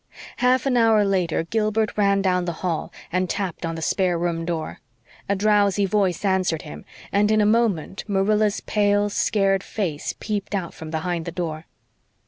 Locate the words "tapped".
3.29-3.67